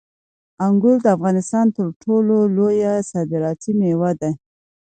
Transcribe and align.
انګور 0.65 0.97
د 1.05 1.07
افغانستان 1.17 1.65
تر 1.77 1.87
ټولو 2.01 2.35
لویه 2.55 2.93
صادراتي 3.11 3.71
میوه 3.79 4.11
ده. 4.21 4.31